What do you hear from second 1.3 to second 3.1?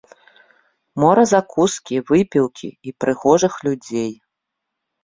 закускі, выпіўкі і